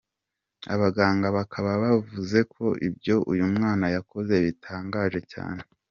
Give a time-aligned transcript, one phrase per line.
[0.73, 5.61] Abaganga bakaba bavuze ko ibyo uyu mwana yakoze bitangaje cyane.